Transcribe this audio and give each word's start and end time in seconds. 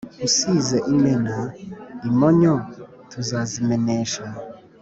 Usize 0.27 0.77
imena 0.93 1.37
imonyo 2.09 2.53
tuzazimenesha. 3.11 4.23